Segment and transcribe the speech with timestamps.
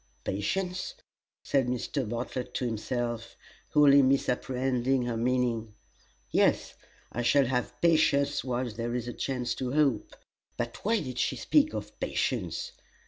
[0.23, 0.95] "Patience?"
[1.43, 2.09] said Mr.
[2.09, 3.35] Bartlett to himself,
[3.69, 5.75] wholly misapprehending her meaning;
[6.31, 6.73] "yes,
[7.11, 10.15] I shall have patience while there is a chance to hope.
[10.57, 12.71] But why did she speak of patience?